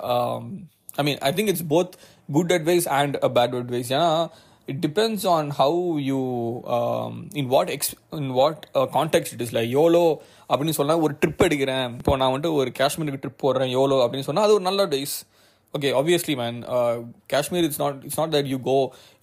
[1.03, 1.95] I mean I think it's both
[2.39, 4.11] good advice and a bad advice ஏன்னா
[4.73, 6.21] it depends on how you
[7.43, 8.61] in what ex in what
[8.99, 10.05] context it is like YOLO
[10.51, 11.89] அப்படின்னு சொன்னால் ஒரு trip எடுக்கிறேன்.
[12.01, 15.17] இப்போ நான் வந்துட்டு ஒரு காஷ்மீருக்கு ட்ரிப் போடுறேன் யோலோ அப்படின்னு சொன்னால் அது ஒரு நல்ல advice
[15.77, 16.95] okay obviously man uh,
[17.33, 18.77] kashmir it's not it's not that you go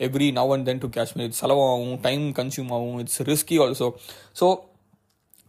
[0.05, 1.25] every now and then to kashmir.
[1.29, 3.85] It's செலவாகும் time consume ஆகும் it's risky also.
[4.39, 4.47] So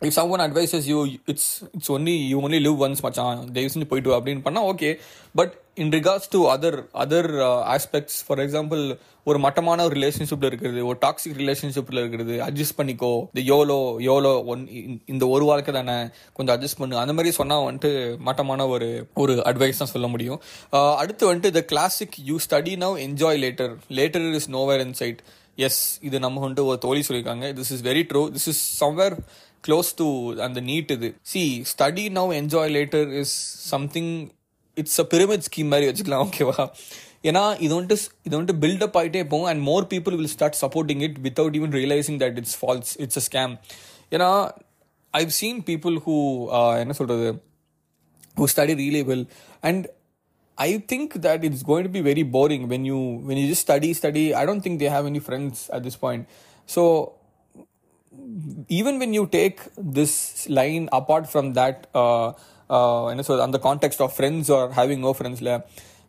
[0.09, 1.01] if someone advises you
[1.33, 3.43] it's it's only you only live once மச்சான்.
[3.57, 4.91] தயவு செஞ்சு போயிட்டு வா அப்படின்னு பண்ணா okay
[5.41, 5.53] but
[5.83, 7.29] in regards to other other
[7.75, 8.83] aspects for example
[9.29, 13.79] ஒரு மட்டமான ஒரு ரிலேஷன்ஷிப்ல இருக்கிறது ஒரு டாக்ஸிக் ரிலேஷன்ஷிப்ல இருக்கிறது அட்ஜஸ்ட் பண்ணிக்கோ இந்த யோலோ
[14.09, 14.63] யோலோ ஒன்
[15.13, 15.97] இந்த ஒரு வாழ்க்கை தானே
[16.37, 17.93] கொஞ்சம் அட்ஜஸ்ட் பண்ணு அந்த மாதிரி சொன்னால் வந்துட்டு
[18.29, 18.89] மட்டமான ஒரு
[19.25, 20.41] ஒரு அட்வைஸ் தான் சொல்ல முடியும்.
[21.03, 25.23] அடுத்து வந்துட்டு the classic you study now enjoy later later is nowhere in sight
[25.67, 27.49] yes இது நம்ம வந்துட்டு ஒரு தோழி சொல்லியிருக்காங்க.
[27.59, 29.17] This is very true this is somewhere
[29.69, 30.09] close to
[30.47, 31.11] அந்த நீட் இது.
[31.33, 33.37] See study now enjoy later is
[33.73, 34.15] something
[34.77, 36.59] it's a pyramid scheme மாதிரி வச்சுக்கலாம் ஓகேவா
[37.29, 41.19] ஏன்னா இது வந்துட்டு இது வந்துட்டு பில்டப் ஆகிட்டே போகும் and more people will start supporting it
[41.27, 43.55] without even realising that it's false it's a scam
[44.17, 44.31] ஏன்னா
[45.15, 46.17] ஐவ் சீன் பீப்புள் ஹூ
[46.85, 47.29] என்ன சொல்றது
[48.37, 49.21] who study really well
[49.69, 49.83] and
[50.59, 53.91] i think that it's going to be very boring when you when you just study
[54.01, 56.23] study i don't think they have any friends at this point
[56.69, 56.83] so
[58.69, 62.29] even when you take this line apart from that uh, uh,
[62.71, 65.51] Uh, என்ன சொல்றது அந்த context of friends are having no ஃப்ரெண்ட்ஸில்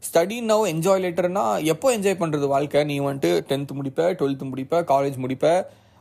[0.04, 2.82] study no enjoy லேட்டர்னா எப்போ enjoy பண்ணுறது வாழ்க்கை?
[2.92, 5.52] நீ வந்துட்டு tenth முடிப்ப டுவெல்த் முடிப்ப காலேஜ் முடிப்ப.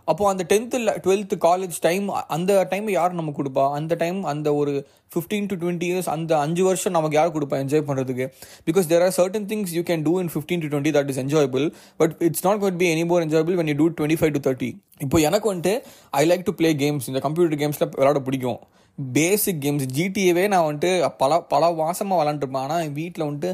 [0.09, 2.07] அப்போது அந்த டென்த்தில் டுவெல்த்து காலேஜ் டைம்
[2.37, 3.65] அந்த டைம் யார் நமக்கு கொடுப்பா?
[3.79, 4.73] அந்த டைம் அந்த ஒரு
[5.15, 8.27] ஃபிஃப்டீன் டு டுவெண்ட்டி இயர்ஸ் அந்த அஞ்சு வருஷம் நமக்கு யார் கொடுப்பா என்ஜாய் பண்ணுறதுக்கு
[8.69, 11.67] because there are certain things you can do in fifteen to twenty that is enjoyable
[12.03, 14.71] but it's not got be any more enjoyable when you do twenty five to thirty
[15.07, 15.75] இப்போ எனக்கு வந்துட்டு
[16.23, 18.61] I like to play games இந்த computer கேம்ஸில் விளையாட பிடிக்கும்.
[18.99, 20.91] பேசிக் games ஜிடிஏவே நான் வந்துட்டு
[21.23, 23.51] பல பல மாசமாக விளாண்டுருப்பேன் ஆனால் என் வீட்டில் வந்துட்டு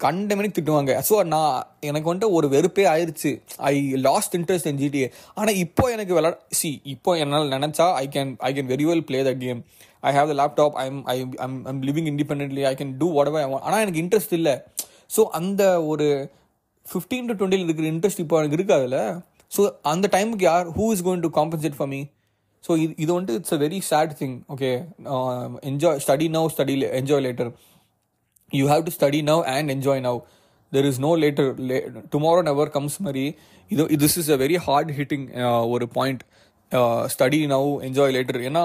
[0.00, 0.92] கண்ட மணி திட்டுவாங்க.
[1.08, 1.54] ஸோ நான்
[1.88, 3.30] எனக்கு வந்துட்டு ஒரு வெறுப்பே ஆயிடுச்சு
[3.70, 3.72] I
[4.06, 5.08] lost interest in GTA
[5.38, 9.18] ஆனால் இப்போ எனக்கு விளாட சி இப்போ என்னால் நினச்சா I can I can very well play
[9.28, 9.60] the game
[10.08, 11.16] I have the laptop I'm I
[11.46, 14.54] I'm I'm living independently I can do whatever ஆனால் எனக்கு இன்ட்ரெஸ்ட் இல்லை.
[15.16, 16.06] ஸோ அந்த ஒரு
[16.86, 19.00] ஃபிஃப்டீன் டு டுவெண்ட்டியில் இருக்கிற இன்ட்ரெஸ்ட் இப்போ எனக்கு இருக்காதுல்ல?
[19.56, 19.60] ஸோ
[19.92, 22.00] அந்த டைமுக்கு யார் who is going to compensate for me
[22.64, 24.70] so இது இது வந்துட்டு it's a very sad thing okay
[25.70, 27.50] enjoy study now study enjoy later
[28.52, 30.20] you have to study now and enjoy now
[30.72, 31.50] there is no later
[32.14, 33.24] tomorrow never comes மாதிரி
[33.70, 35.26] இது this is a very hard hitting
[35.74, 36.22] ஒரு point
[37.14, 38.64] study now enjoy later ஏன்னா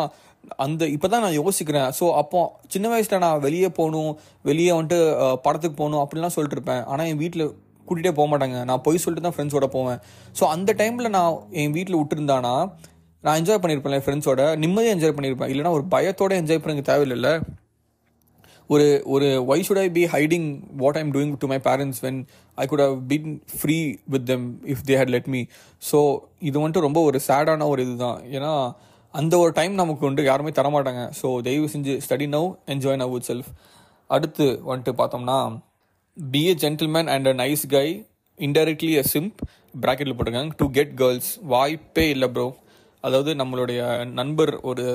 [0.64, 1.90] அந்த இப்போ தான் நான் யோசிக்கிறேன்.
[2.00, 2.40] So அப்போ
[2.74, 4.12] சின்ன வயசில் நான் வெளியே போகணும்
[4.50, 6.84] வெளியே வந்துட்டு uh, படத்துக்கு போகணும் அப்படிலாம் சொல்லிட்டு இருப்பேன்.
[6.92, 7.46] ஆனால் என் வீட்டில்
[7.88, 8.58] கூட்டிகிட்டே போக மாட்டாங்க.
[8.70, 10.00] நான் போய் சொல்லிட்டு தான் ஃப்ரெண்ட்ஸோட போவேன்.
[10.40, 12.54] ஸோ அந்த டைமில் நான் என் வீட்டில் விட்டுருந்தானா
[13.26, 17.34] நான் என்ஜாய் பண்ணியிருப்பேன் என் ஃப்ரெண்ட்ஸோட நிம்மதியாக என்ஜாய் பண்ணியிருப்பேன் இல்லைனா ஒரு பயத்தோட என்ஜாய் பண்ண தேவையில்லை
[18.70, 20.48] ஒரு ஒரு why should I be hiding
[20.82, 22.20] what I'm doing to my parents when
[22.58, 23.78] I could have been free
[24.14, 25.42] with them if they had let me
[25.90, 26.00] so
[26.50, 28.18] இது வந்துட்டு ரொம்ப ஒரு சேடான ஒரு இதுதான்.
[28.38, 28.52] ஏன்னா
[29.14, 31.04] அந்த ஒரு டைம் நமக்கு வந்துட்டு யாருமே தரமாட்டாங்க.
[31.20, 33.52] ஸோ தயவு செஞ்சு study now enjoy now with self
[34.10, 35.38] அடுத்து வந்துட்டு பார்த்தோம்னா
[36.18, 37.88] be a gentleman and a nice guy
[38.40, 39.40] indirectly a simp
[39.84, 40.54] ப்ராக்கெட்டில் போட்டிருக்காங்க.
[40.62, 42.48] டு கெட் கேர்ள்ஸ் வாய்ப்பே இல்லை ப்ரோ
[43.06, 43.82] அதாவது நம்மளுடைய
[44.14, 44.86] நண்பர் ஒரு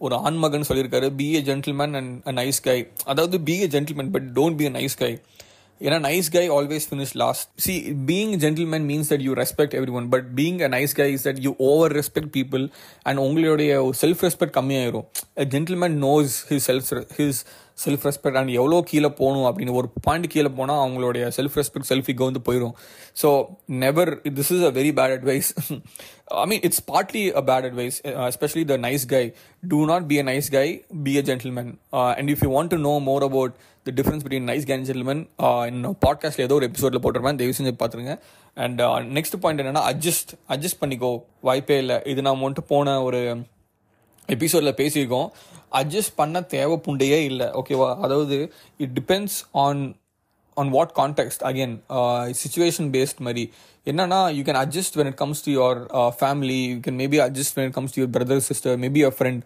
[0.00, 4.28] ஒரு ஆண்மகன் சொல்லியிருக்காரு be a gentleman and a nice guy அதாவது be a gentleman but
[4.34, 5.12] don't be a nice guy
[5.80, 7.72] ஏன்னா nice guy always finish last see
[8.06, 11.40] being gentleman means that you respect every one but being a nice guy is that
[11.40, 12.64] you over respect people
[13.02, 15.06] and உங்களுடைய self respect கம்மியாயிரும்
[15.54, 17.40] gentleman knows his self his
[17.78, 22.10] self respect and எவ்வளோ கீழே போகணும் அப்படின்னு ஒரு point கீழே போனால் அவங்களுடைய self respect self
[22.28, 22.74] வந்து போயிடும்
[23.22, 23.30] so
[23.84, 25.50] never this is a very bad advice
[26.42, 27.98] I mean it's partly a bad advice
[28.30, 29.24] especially the nice guy
[29.62, 30.66] do not be a nice guy
[31.06, 31.70] be a gentleman
[32.18, 33.54] and if you want to know more about
[33.86, 35.22] the difference between nice guy and gentleman
[35.70, 37.38] இன்னும் பாட்காஸ்ட்டில் ஏதோ ஒரு எபிசோடில் போட்டிருப்பேன்.
[37.40, 38.14] தயவு செஞ்சு பார்த்துருங்க
[38.56, 38.80] and
[39.16, 41.12] next uh, point என்னென்னா அட்ஜஸ்ட் அட்ஜஸ்ட் பண்ணிக்கோ.
[41.48, 41.96] வாய்ப்பே இல்லை.
[42.12, 43.20] இது நான் வந்துட்டு போன ஒரு
[44.28, 45.28] எபிசோடில் பேசியிருக்கோம்.
[45.80, 47.46] அட்ஜஸ்ட் பண்ண தேவை புண்டையே இல்லை.
[47.60, 48.38] ஓகேவா அதாவது
[48.86, 49.82] it depends on
[50.62, 51.76] on what context again
[52.42, 53.44] situation based மாதிரி.
[53.92, 55.80] என்னன்னா you can adjust when it comes to your
[56.20, 59.42] family you can maybe adjust when it comes to your brother sister maybe your friend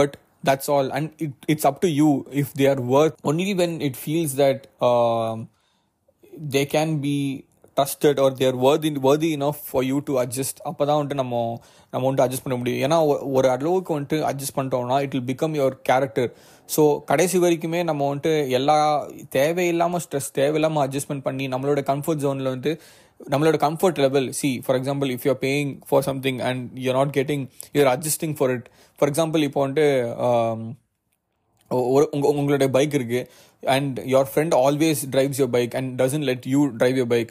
[0.00, 0.16] but
[0.48, 0.86] that's all.
[0.96, 2.10] And it, it's up to you
[2.42, 3.16] if they are worth.
[3.30, 5.48] Only when it feels that um,
[6.54, 6.98] they can
[7.80, 11.36] trusted or there they are enough for you to adjust அப்போ தான் வந்துட்டு நம்ம
[11.92, 12.80] நம்ம வந்துட்டு adjust பண்ண முடியும்.
[12.84, 12.96] ஏன்னா
[13.36, 16.30] ஒரு அளவுக்கு வந்துட்டு அட்ஜஸ்ட் பண்ணிட்டோம்னா it will become your character
[16.68, 18.76] so கடைசி வரைக்குமே நம்ம வந்துட்டு எல்லா
[19.38, 22.74] தேவையில்லாமல் ஸ்ட்ரெஸ் தேவையில்லாமல் அட்ஜஸ்ட்மெண்ட் பண்ணி நம்மளோட கம்ஃபர்ட் ஜோனில் வந்துட்டு
[23.20, 27.42] நம்மளோட comfort level see for example if you're paying for something and you're not getting
[27.74, 29.88] you're adjusting for it for example இப்போ வந்துட்டு
[30.26, 30.62] um,
[31.70, 33.26] ஒரு உங்கள் உங்களுடைய பைக் இருக்குது
[33.62, 37.30] and your friend always drives your bike and doesn't let you drive your bike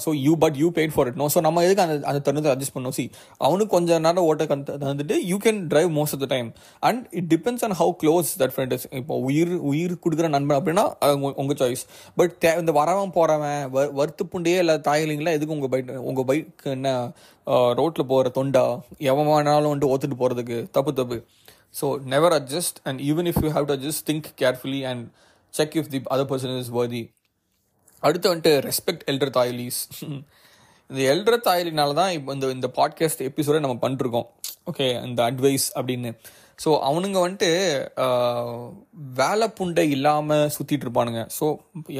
[0.00, 2.74] so you but you paid for it no so நம்ம எதுக்கு அந்த அந்த தருணத்தை அட்ஜஸ்ட்
[2.74, 3.04] பண்ணோம் சி
[3.40, 6.48] அவனுக்கு கொஞ்சம் நேரம் ஓட்ட கந்து தந்துட்டு you can drive most of the time
[6.82, 10.84] and it depends on how close that friend is இப்போ உயிர் உயிர் கொடுக்குற நண்பன் அப்படின்னா
[11.00, 11.84] அது உங்க- உங்க சாய்ஸ்
[12.16, 16.44] பட் தே இந்த வரவன் போறவன் வ- வறுத்து புண்டையே இல்லை தாயிலிங்களா எதுக்கு உங்க பைக் உங்க பைக்
[16.70, 16.92] என்ன
[17.76, 18.62] ரோட்ல போற தொண்டா?
[19.06, 20.70] எவன் வேணாலும் வந்துட்டு ஓத்துட்டு போறதுக்கு.
[20.70, 21.18] தப்பு தப்பு.
[21.74, 25.04] So never adjust and even if you have to adjust think carefully and
[25.54, 27.02] check if the other person is worthy.
[28.06, 29.80] அடுத்து வந்துட்டு ரெஸ்பெக்ட் எல்டர் தாயலிஸ்.
[30.90, 34.28] இந்த எல்டர் தாயலினால தான் இப்போ இந்த இந்த பாட்காஸ்ட் எபிசோடை நம்ம பண்ணிருக்கோம்.
[34.70, 36.12] ஓகே இந்த அட்வைஸ் அப்படின்னு.
[36.64, 37.48] ஸோ அவனுங்க வந்துட்டு
[39.18, 41.22] வேலை புண்டை இல்லாமல் சுற்றிட்டு இருப்பானுங்க.
[41.38, 41.46] ஸோ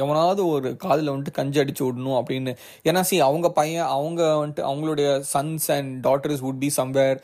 [0.03, 2.53] எவனாவது ஒரு காதில் வந்துட்டு கஞ்சி அடிச்சு விடணும் அப்படின்னு.
[2.89, 7.19] ஏன்னா சி அவங்க பையன் அவங்க வந்துட்டு அவங்களுடைய sons and daughters would be somewhere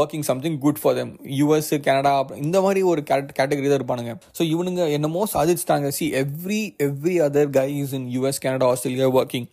[0.00, 4.14] working something good for them US Canada இந்த மாதிரி ஒரு கேட்டகரி தான் இருப்பானுங்க.
[4.38, 5.88] ஸோ இவனுங்க என்னமோ சாதிச்சிட்டாங்க.
[5.98, 9.48] See every every other guy is in US Canada Australia working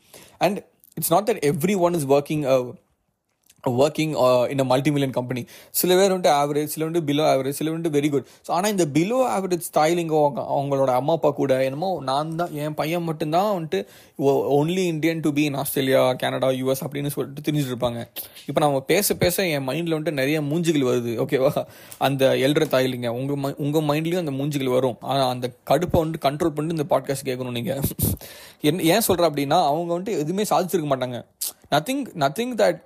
[0.46, 0.60] and
[0.98, 2.46] it's not that every one is working
[3.82, 4.13] working
[4.54, 5.41] in a multi million company
[5.80, 8.86] சில பேர் வந்துட்டு ஆவரேஜ் சில வந்துட்டு பிலோ ஆவரேஜ் சில வந்துட்டு வெரி குட் ஸோ ஆனால் இந்த
[8.95, 10.13] below average styling
[10.56, 13.82] அவங்களோட அம்மா அப்பா கூட என்னமோ நான் தான் என் பையன் மட்டும்தான் வந்துட்டு
[14.60, 18.00] only Indian to be in Australia Canada US அப்படின்னு சொல்லிட்டு தெரிஞ்சுட்டு இருப்பாங்க.
[18.50, 21.52] இப்போ நம்ம பேச பேச என் மைண்டில் வந்துட்டு நிறைய மூஞ்சிகள் வருது ஓகேவா
[22.08, 24.97] அந்த எல்ற தாயிலிங்க உங்கள் மை உங்கள் மைண்ட்லேயும் அந்த மூஞ்சிகள் வரும்.
[25.10, 27.82] ஆனால் அந்த கடுப்பை வந்துட்டு கண்ட்ரோல் பண்ணிட்டு இந்த பாட்காஸ்ட் கேட்கணும் நீங்கள்
[28.69, 31.19] என் ஏன் சொல்கிறேன் அப்படின்னா அவங்க வந்துட்டு எதுவுமே சாதிச்சிருக்க மாட்டாங்க.
[31.71, 32.79] Nothing nothing that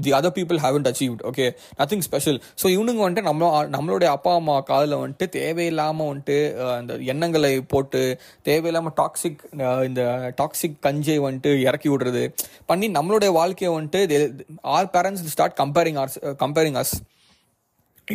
[0.00, 1.46] the other people haven't achieved okay
[1.78, 6.36] nothing special so இவனுங்க வந்துட்டு நம்ம நம்மளுடைய அப்பா அம்மா காதில் வந்துட்டு தேவையில்லாமல் வந்துட்டு
[6.76, 9.40] அந்த எண்ணங்களை போட்டு தேவையில்லாமல் டாக்ஸிக்
[9.84, 10.02] இந்த
[10.36, 12.24] டாக்ஸிக் கஞ்சை வந்துட்டு இறக்கி விடுறது.
[12.66, 16.94] பண்ணி நம்மளுடைய வாழ்க்கையை வந்துட்டு our parents start comparing ours comparing us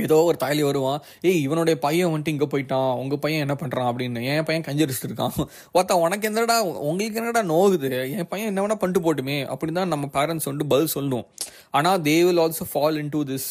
[0.01, 4.23] ஏதோ ஒரு தாயலி வருவான் ஏய் இவனுடைய பையன் வந்துட்டு இங்கே போயிட்டான் உங்கள் பையன் என்ன பண்ணுறான் அப்படின்னு
[4.31, 5.35] என் பையன் கஞ்சரிச்சுட்டு இருக்கான்.
[5.71, 6.55] ஒருத்தன் உனக்கு என்னடா
[6.89, 7.89] உங்களுக்கு என்னடா நோகுது?
[8.17, 11.25] என் பையன் என்ன வேணா பண்ணிட்டு போட்டுமே அப்படின்னு தான் நம்ம பேரண்ட்ஸ் வந்துட்டு பதில் சொல்லணும்
[11.71, 13.49] ஆனால் they will also fall into this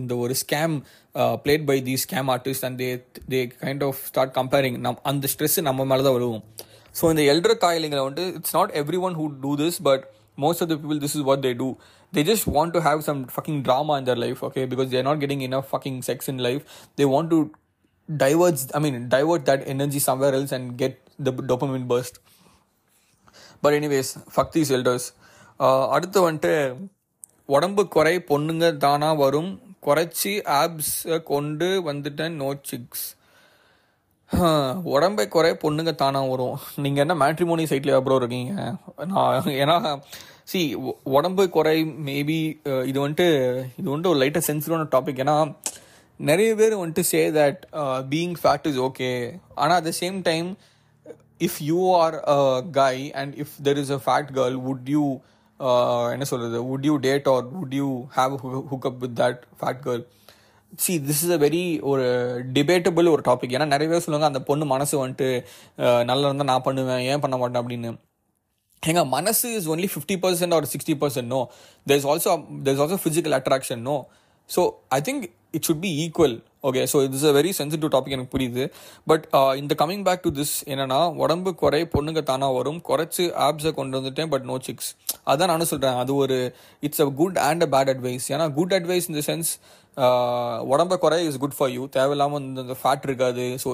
[0.00, 0.74] இந்த ஒரு scam
[1.44, 2.90] played by the scam artist and they
[3.28, 6.42] they kind of start comparing நம் அந்த ஸ்ட்ரெஸ் நம்ம மேலே தான் வருவோம்
[6.94, 10.04] ஸோ இந்த எல்டர் காயிலிங்களை வந்துட்டு it's not every one who do this but
[10.38, 11.68] most of the people this is what they do
[12.13, 15.19] they just want to have some fucking drama in their life okay because they're not
[15.19, 16.63] getting enough fucking sex in life
[16.97, 17.39] they want to
[18.09, 22.17] divert i mean divert that energy somewhere else and get the dopamine burst
[23.63, 25.05] but anyways fuck these elders
[25.59, 26.53] uh, அடுத்து வந்துட்டு
[27.49, 29.49] உடம்பு குறை பொண்ணுங்க தானா வரும்
[29.85, 30.95] குறைச்சி apps
[31.31, 33.05] கொண்டு வந்துட்டேன் நோ சிக்ஸ்
[34.95, 38.53] உடம்பை குறை பொண்ணுங்க தானா வரும் நீங்க என்ன மேட்ரிமோனி சைட்ல ப்ரோ இருக்கீங்க
[39.13, 39.77] நான் ஏன்னா
[40.48, 40.60] சி
[41.16, 41.76] உடம்பு குறை
[42.08, 42.38] மேபி
[42.86, 43.28] இது வந்துட்டு
[43.76, 45.36] இது வந்துட்டு ஒரு லைட்டாக சென்சிட்டிவான டாபிக் ஏன்னா
[46.20, 47.60] நிறைய பேர் வந்துட்டு say that
[48.10, 49.10] being fat is okay
[49.54, 50.48] ஆனால் at the same time
[51.40, 52.36] if you are a
[52.80, 55.04] guy and if there is a fat girl would you
[56.12, 58.32] என்ன சொல்கிறது would you date or would you have
[58.72, 60.04] hookup with that fat girl
[60.78, 62.04] see this is a very ஒரு
[62.52, 65.28] debatable ஒரு topic ஏன்னா நிறைய பேர் சொல்லுவாங்க அந்த பொண்ணு மனசு வந்துட்டு
[66.04, 67.92] நல்லா இருந்தால் நான் பண்ணுவேன் ஏன் பண்ண மாட்டேன் அப்படின்னு.
[68.82, 71.40] எங்க மனசு இஸ் ஒன்லி ஃபிஃப்டி பர்சன்ட் ஒரு sixty percent no
[71.86, 72.32] there is also
[72.64, 73.96] there is also physical attraction no
[74.50, 74.62] so
[74.96, 75.22] I think
[75.56, 76.34] it should be equal
[76.68, 78.64] okay so it's a very sensitive topic எனக்கு புரியுது.
[79.10, 79.24] பட்
[79.60, 82.80] இந்த coming back to this என்னன்னா உடம்பு குறை பொண்ணுங்க தானா வரும்.
[82.88, 84.90] குறைச்சு ஆப்ஸை கொண்டு வந்துட்டேன் பட் நோ சிக்ஸ்
[85.32, 86.38] அதான் நானும் சொல்கிறேன் அது ஒரு
[86.88, 89.50] it's a good and a bad advice ஏன்னா குட் அட்வைஸ் இந்த சென்ஸ்
[90.74, 93.44] உடம்ப குறை இஸ் குட் ஃபார் யூ தேவையில்லாமல் இந்த ஃபேட் இருக்காது.
[93.64, 93.68] So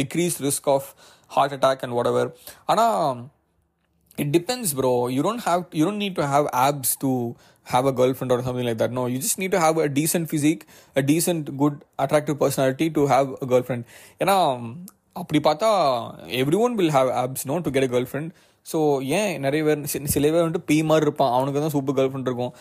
[0.00, 0.88] decrease risk of
[1.36, 2.24] heart attack and whatever.
[2.72, 3.20] ஆனால்
[4.19, 7.11] it depends bro you don't have you don't need to have abs to
[7.67, 10.25] have a girlfriend or something like that no you just need to have a decent
[10.33, 10.63] physique
[10.95, 13.83] a decent good attractive personality to have a girlfriend
[14.23, 14.37] ஏன்னா
[15.15, 15.69] அப்படி பார்த்தா
[16.65, 18.31] everyone will have apps no to get a girlfriend
[18.72, 18.78] So
[19.18, 21.32] ஏன் நிறைய பேர் C- சில பேர் வந்துட்டு பீ மாதிரி இருப்பான்.
[21.36, 22.52] அவனுக்கு தான் சூப்பர் கேர்ள் ஃப்ரெண்ட் இருக்கும்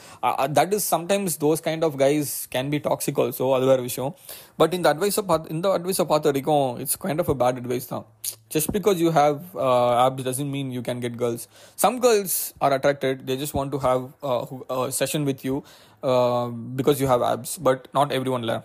[0.58, 4.16] that is sometimes those kind of guys can be toxic also அது வேறு விஷயம்.
[4.58, 8.06] பட் இந்த அட்வைஸை பார்த்து இந்த அட்வைஸை பார்த்த வரைக்கும் it's kind of a bad advice தான்.
[8.54, 9.36] Just because you have
[9.66, 11.42] uh, abs doesn't mean you can get girls.
[11.84, 15.58] Some girls are attracted; they just want to have uh, who- a session with you
[16.04, 16.46] uh,
[16.80, 18.58] because you have abs, but not everyone la.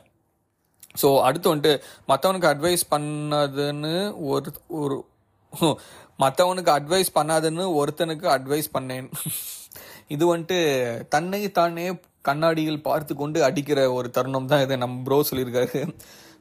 [1.03, 1.73] So அடுத்து வந்துட்டு
[2.09, 4.97] மற்றவனுக்கு advice பண்ணதுன்னு ஒரு ஒரு
[6.19, 9.07] மற்றவனுக்கு advice பண்ணாதுன்னு ஒருத்தனுக்கு advice பண்ணேன்.
[10.15, 10.59] இது வந்துட்டு
[11.09, 11.87] தன்னை தானே
[12.23, 14.77] கண்ணாடியில் பார்த்து கொண்டு அடிக்கிற ஒரு தருணம் தான் இதை.
[14.77, 15.81] நம்ம ப்ரோ சொல்லியிருக்காரு.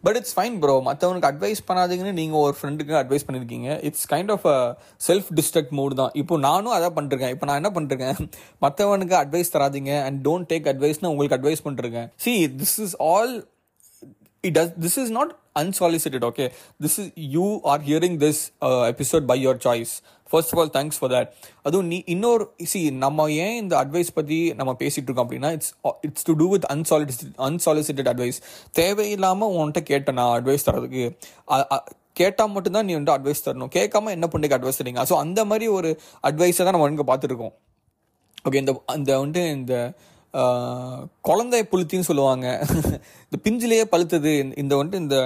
[0.03, 4.45] பட் இட்ஸ் ஃபைன் ப்ரோ மற்றவனுக்கு அட்வைஸ் பண்ணாதீங்கன்னு நீங்கள் ஒரு ஃப்ரெண்டுக்கு அட்வைஸ் பண்ணியிருக்கீங்க it's kind of
[4.45, 4.57] a
[5.07, 6.11] self destruct mood தான்.
[6.13, 7.29] இப்போ நானும் அதான் பண்ணிருக்கேன்.
[7.29, 8.19] இப்போ நான் என்ன பண்ணிருக்கேன்?
[8.61, 12.09] மற்றவனுக்கு அட்வைஸ் தராதீங்க அண்ட் டோன்ட் டேக் அட்வைஸ்னு உங்களுக்கு அட்வைஸ் பண்ணிருக்கேன்.
[12.15, 13.33] See this is all
[14.41, 16.47] it does this is not unsolicited okay?
[16.79, 19.93] This is you are hearing this uh, episode by your choice.
[20.29, 21.27] First of all thanks for that
[21.61, 26.25] அதுவும் நீ இன்னொரு C நம்ம ஏன் இந்த advice பற்றி நம்ம பேசிகிட்டு இருக்கோம் அப்படின்னா it's it's
[26.29, 28.39] to do with unsolicit unsolicited advice
[28.79, 31.03] தேவையில்லாமல் உன்கிட்ட கேட்டேன் நான் அட்வைஸ் தரதுக்கு
[32.13, 33.71] கேட்டால் மட்டும்தான் நீ வந்துட்டு அட்வைஸ் தரணும்.
[33.77, 35.03] கேட்காம என்ன பண்ணுக்கு அட்வைஸ் தரீங்க?
[35.09, 35.91] ஸோ அந்த மாதிரி ஒரு
[36.29, 37.53] அட்வைஸை தான் நம்ம ஒழுங்கு பார்த்துருக்கோம்
[38.45, 39.75] ஓகே இந்த அந்த வந்துட்டு இந்த
[41.27, 42.45] குழந்தை புளுத்தின்னு சொல்லுவாங்க.
[43.25, 45.17] இந்த பிஞ்சிலேயே பழுத்தது இந்த வந்துட்டு இந்த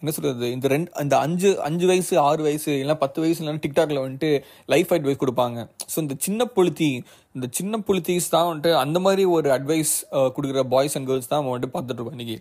[0.00, 4.02] என்ன சொல்கிறது இந்த ரெண்டு இந்த அஞ்சு அஞ்சு வயசு ஆறு வயசு இல்லைன்னா பத்து வயசு இல்லைன்னா டிக்டாக்ல
[4.04, 4.30] வந்துட்டு
[4.74, 5.58] லைஃப் அட்வைஸ் கொடுப்பாங்க.
[5.92, 6.90] ஸோ இந்த சின்ன புளுத்தி
[7.36, 9.92] இந்த சின்ன புளுத்திஸ் தான் வந்துட்டு அந்த மாதிரி ஒரு அட்வைஸ்
[10.36, 12.36] கொடுக்குற பாய்ஸ் அண்ட் கேர்ள்ஸ் தான் வந்துட்டு பார்த்துட்ருக்கோம் இன்றைக்கி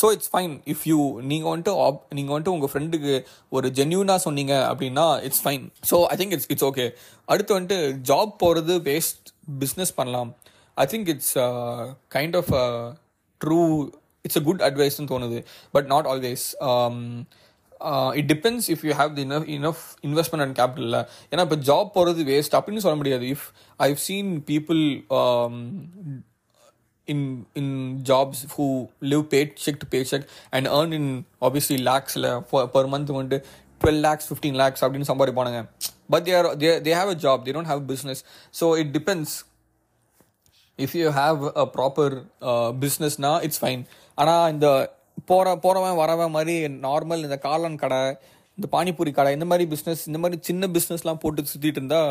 [0.00, 1.00] so it's fine if you
[1.32, 3.14] நீங்கள் வந்துட்டு ஆப் நீங்கள் வந்துட்டு உங்கள் ஃப்ரெண்டுக்கு
[3.56, 6.86] ஒரு ஜென்யூனாக சொன்னீங்க அப்படின்னா it's fine so I think it's it's okay
[7.28, 7.80] அடுத்து வந்துட்டு
[8.10, 9.28] ஜாப் போகிறது வேஸ்ட்
[9.62, 10.32] பிஸ்னஸ் பண்ணலாம்.
[10.76, 12.96] I think it's uh, kind of a
[13.40, 13.92] true,
[14.24, 15.38] it's a good advice in தோணுது
[15.74, 16.42] but not always.
[16.70, 16.98] Um,
[17.80, 20.90] uh, it depends if you have the enough, enough investment and capital.
[21.32, 23.46] ஏன்னா இப்போ job போகிறது waste அப்படின்னு சொல்ல முடியாது if
[23.80, 24.82] I've seen people
[27.08, 27.20] in
[27.60, 27.66] in
[28.10, 28.64] jobs who
[29.10, 31.06] live paycheck to paycheck and earn in
[31.46, 32.14] obviously lakhs
[32.74, 33.38] per month வந்துட்டு
[33.80, 35.60] twelve lakhs fifteen lakhs அப்படின்னு சம்பாதிப்பானுங்க
[36.12, 38.20] but there they they have a job they don't have business
[38.60, 39.34] so it depends
[40.78, 42.14] if you have a proper
[42.82, 43.82] பிஸ்னஸ்னா it's fine
[44.18, 44.68] ஆனால் இந்த
[45.26, 46.54] போகிற போகிறவன் வரவன் மாதிரி
[46.84, 48.02] normal இந்த காளான் கடை
[48.58, 52.10] இந்த பானிபூரி கடை இந்த மாதிரி பிஸ்னஸ் இந்த மாதிரி சின்ன பிஸ்னஸ்லாம் போட்டு சுற்றிட்டு இருந்தால்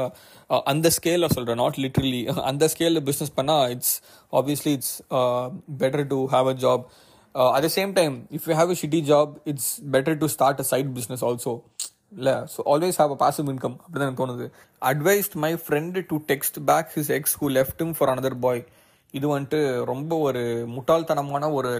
[0.65, 3.93] அந்த ஸ்கேலில் சொல்கிறேன் நாட் லிட்ரலி அந்த ஸ்கேலில் பிஸ்னஸ் பண்ணால் it's
[4.33, 4.95] obviously it's
[5.81, 6.83] better to have a job
[7.35, 10.67] at the same time if you have a shitty job it's better to start a
[10.71, 11.53] side business also
[12.11, 14.45] இல்லை so always have a passive income அப்படி தான் எனக்கு தோணுது.
[14.81, 18.61] Advised my friend to text back his ex who left for another boy
[19.13, 20.41] இது வந்துட்டு ரொம்ப ஒரு
[20.75, 21.71] முட்டாள்தனமான ஒரு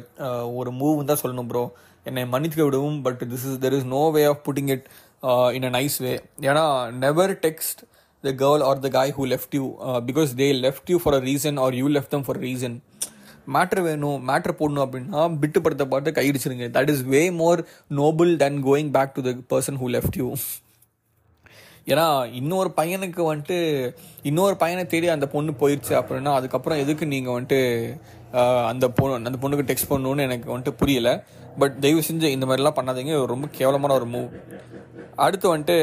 [0.56, 1.64] ஒரு மூவ் தான் சொல்லணும் ப்ரோ
[2.06, 4.86] என்னை மன்னிக்க விடவும் but this is there is no way of putting it
[5.54, 7.82] in a nice way ஏன்னா never text
[8.24, 9.66] the girl or the guy who left you
[10.06, 12.78] because they left you for a reason or you left them for reason
[13.54, 16.68] matter வேணும் matter போடணும் அப்படின்னா விட்டுப்படுத்த பாட்டு கையடிச்சிருங்க.
[16.78, 17.62] That is way more
[18.02, 20.28] noble than going back to the person who left you
[21.86, 22.06] ஏன்னா
[22.40, 23.58] இன்னொரு பையனுக்கு வந்துட்டு
[24.30, 27.60] இன்னொரு பையனை தேடி அந்த பொண்ணு போயிடுச்சு அப்படின்னா அதுக்கப்புறம் எதுக்கு நீங்கள் வந்துட்டு
[28.72, 31.10] அந்த பொண்ணு அந்த பொண்ணுக்கு டெக்ஸ்ட் பண்ணணும்னு எனக்கு வந்துட்டு புரியல.
[31.60, 33.26] பட் தயவு செஞ்சு இந்த மாதிரிலாம் பண்ணாதீங்க.
[33.26, 34.30] ரொம்ப கேவலமான ஒரு மூவ்
[35.16, 35.78] அடுத்து வந்துட்டு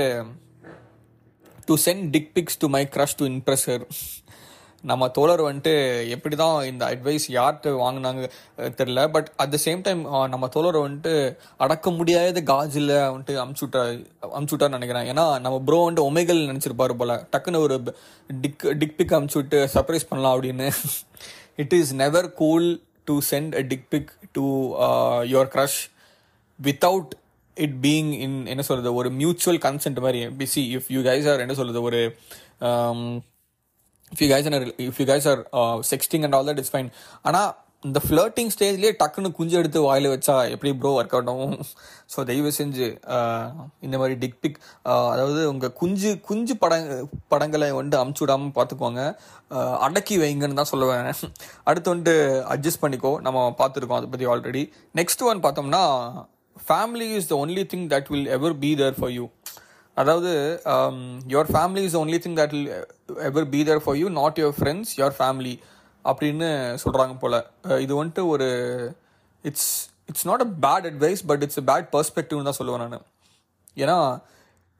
[1.66, 3.82] to send dick pics to my crush to impress her
[4.84, 5.72] நம்ம தோழர் வந்துட்டு
[6.14, 8.20] எப்படி தான் இந்த அட்வைஸ் யார்கிட்ட வாங்கினாங்க
[8.78, 11.12] தெரில but at the same time நம்ம தோழர் வந்துட்டு
[11.64, 13.82] அடக்க முடியாத காஜில் வந்துட்டு அமுச்சுட்டா
[14.38, 15.08] அமுச்சுட்டான்னு நினைக்கிறேன்.
[15.12, 17.14] ஏன்னா நம்ம ப்ரோ வந்துட்டு ஒமைகள் நினச்சிருப்பாரு போல்.
[17.32, 17.76] டக்குன்னு ஒரு
[18.42, 20.68] டிக் டிக் பிக் அமுச்சு விட்டு சர்ப்ரைஸ் பண்ணலாம் அப்படின்னு.
[21.64, 22.68] It is never cool
[23.10, 24.44] to send a dick pic to
[25.32, 25.80] your crush
[26.60, 27.12] without
[27.56, 30.20] it being in என்ன சொல்கிறது ஒரு மியூச்சுவல் கன்சென்ட் மாதிரி.
[30.42, 32.02] பிசி இஃப் யூ கைஸ் ஆர் என்ன சொல்கிறது ஒரு
[34.12, 34.50] if you guys
[34.88, 35.42] if you guys are
[35.92, 36.90] sexting and all that is fine
[37.22, 37.50] ஆனால்
[37.84, 41.52] இந்த ஃப்ளர்ட்டிங் ஸ்டேஜ்லேயே டக்குன்னு குஞ்சு எடுத்து வாயில் வச்சா எப்படி ப்ரோ ஒர்க் அவுட் ஆகும்?
[42.12, 43.44] ஸோ தயவு செஞ்சு uh,
[43.86, 44.58] இந்த மாதிரி டிக் பிக்
[44.90, 46.88] uh, அதாவது உங்கள் குஞ்சு குஞ்சு படங்
[47.34, 49.04] படங்களை வந்துட்டு அமுச்சு விடாமல் பார்த்துக்கோங்க.
[49.56, 51.06] Uh, அடக்கி வைங்கன்னு தான் சொல்லுவேன்.
[51.68, 52.16] அடுத்து வந்துட்டு
[52.54, 53.12] அட்ஜஸ்ட் பண்ணிக்கோ.
[53.28, 54.64] நம்ம பார்த்துருக்கோம் அதை பற்றி ஆல்ரெடி
[55.00, 55.84] நெக்ஸ்ட் ஒன் பார்த்தோம்னா
[56.56, 59.24] family is the only thing that will ever be there for you
[60.00, 60.30] அதாவது
[61.32, 62.70] your family is only thing that will
[63.28, 65.54] ever be there for you not your friends your family
[66.04, 66.48] அப்படின்னு
[66.82, 67.38] சொல்கிறாங்க போல்.
[67.84, 68.48] இது வந்துட்டு ஒரு
[69.44, 69.70] it's
[70.10, 73.06] it's not a bad advice but it's a bad பர்ஸ்பெக்டிவ்னு தான் சொல்லுவேன் நான்.
[73.84, 73.96] ஏன்னா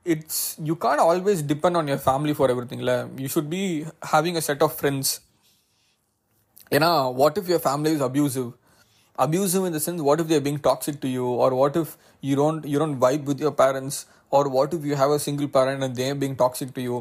[0.05, 3.63] it's you can't always depend on your family for every திங்கில் you should be
[4.13, 5.11] having a set of friends
[6.77, 8.47] ஏன்னா what if your family is abusive
[9.17, 12.33] abusive in the sense what if there being toxic to you or what if you
[12.41, 13.99] don't you don't vibe with your parents
[14.32, 16.96] or what if you have a single parent and they're being toxic to you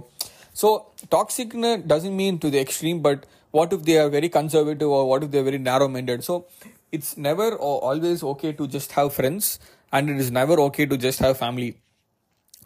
[0.53, 0.69] so
[1.09, 1.53] toxic
[1.93, 5.31] doesn't mean to the extreme but what if they are very conservative or what if
[5.31, 6.45] they're very narrow minded so
[6.91, 9.59] it's never or always okay to just have friends
[9.93, 11.71] and it is never okay to just have family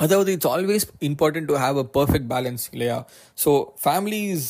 [0.03, 2.97] அதாவது it's always important to have a perfect balance இல்லையா
[3.43, 3.51] so
[3.83, 4.49] family is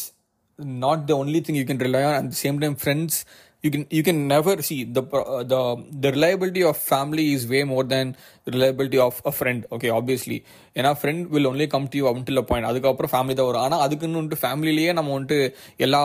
[0.85, 3.19] not the only thing you can rely on at the same time friends
[3.64, 5.58] you can you can never see the uh, the
[6.04, 8.06] the reliability of family is way more than
[8.44, 10.38] the reliability of a friend okay obviously.
[10.78, 12.64] ஏன்னா friend will only come to you until a point.
[12.70, 13.64] அதுக்கப்புறம் family தான் வரும்.
[13.66, 15.38] ஆனால் அதுக்குன்னு வந்துட்டு ஃபேமிலிலேயே நம்ம வந்துட்டு
[15.86, 16.00] எல்லா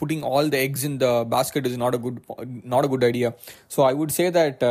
[0.00, 2.18] putting all the eggs in the basket is not a good
[2.74, 3.30] not a good idea
[3.74, 4.64] so I would say that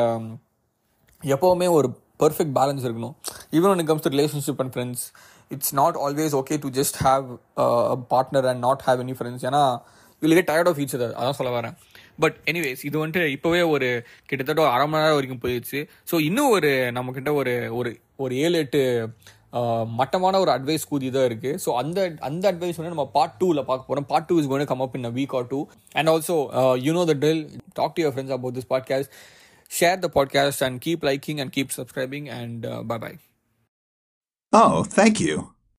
[1.23, 1.89] எப்போவுமே ஒரு
[2.23, 3.15] பர்ஃபெக்ட் பேலன்ஸ் இருக்கணும்.
[3.57, 5.03] Even when comes to relationship and friends
[5.55, 7.25] it's not always okay to just have
[8.13, 9.63] partner and not have any friends ஏன்னா
[10.21, 11.75] will get tired of each other அதான் சொல்ல வரேன்.
[12.19, 13.89] But anyways இது வந்துட்டு இப்போவே ஒரு
[14.25, 15.79] கிட்டத்தட்ட ஒரு அரை மணி நேரம் வரைக்கும் போயிடுச்சு.
[16.11, 18.81] ஸோ இன்னும் ஒரு நம்மக்கிட்ட ஒரு ஒரு ஒரு ஏழு எட்டு
[19.95, 23.89] மட்டமான ஒரு அட்வைஸ் கூதி தான் இருக்குது ஸோ அந்த அந்த அட்வைஸ் வந்து நம்ம பார்ட் டூவில் பார்க்க
[23.89, 25.59] போகிறோம் part two is gonna come up in a week or two
[25.93, 26.37] and also
[26.81, 29.11] you know the drill talk to your friends about this podcast
[29.71, 33.17] share the podcast and keep liking and keep subscribing and uh, bye bye
[34.53, 35.54] Oh, thank you.